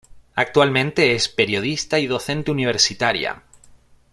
Actualmente 0.33 1.13
es 1.13 1.29
periodista 1.29 1.99
y 1.99 2.07
docente 2.07 2.49
universitaria. 2.49 3.43